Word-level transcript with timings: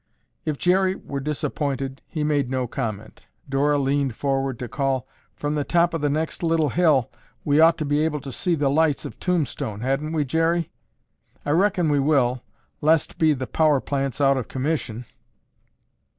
If 0.45 0.57
Jerry 0.57 0.95
were 0.95 1.19
disappointed, 1.19 2.01
he 2.07 2.23
made 2.23 2.49
no 2.49 2.65
comment. 2.65 3.27
Dora 3.47 3.77
leaned 3.77 4.15
forward 4.15 4.57
to 4.57 4.67
call, 4.67 5.07
"From 5.35 5.53
the 5.53 5.63
top 5.63 5.93
of 5.93 6.01
the 6.01 6.09
next 6.09 6.41
little 6.41 6.69
hill 6.69 7.11
we'd 7.45 7.59
ought 7.61 7.77
to 7.77 7.85
be 7.85 7.99
able 8.03 8.19
to 8.21 8.31
see 8.31 8.55
the 8.55 8.67
lights 8.71 9.05
of 9.05 9.19
Tombstone, 9.19 9.81
hadn't 9.81 10.13
we, 10.13 10.25
Jerry?" 10.25 10.71
"I 11.45 11.51
reckon 11.51 11.87
we 11.87 11.99
will, 11.99 12.41
lest 12.81 13.19
be 13.19 13.33
the 13.33 13.45
power 13.45 13.79
plant's 13.79 14.19
out 14.19 14.37
of 14.37 14.47
commission." 14.47 15.05